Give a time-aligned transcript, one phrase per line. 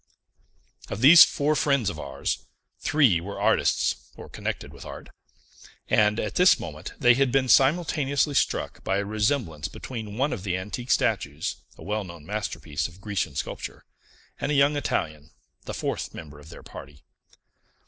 [0.89, 2.47] Of these four friends of ours,
[2.79, 5.09] three were artists, or connected with art;
[5.87, 10.41] and, at this moment, they had been simultaneously struck by a resemblance between one of
[10.41, 13.85] the antique statues, a well known masterpiece of Grecian sculpture,
[14.39, 15.29] and a young Italian,
[15.65, 17.03] the fourth member of their party.